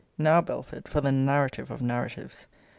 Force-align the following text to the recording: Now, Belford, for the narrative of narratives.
Now, 0.17 0.41
Belford, 0.41 0.87
for 0.87 0.99
the 0.99 1.11
narrative 1.11 1.69
of 1.69 1.83
narratives. 1.83 2.47